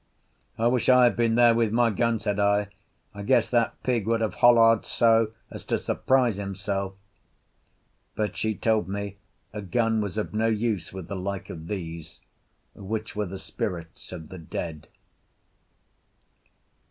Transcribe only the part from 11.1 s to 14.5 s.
like of these, which were the spirits of the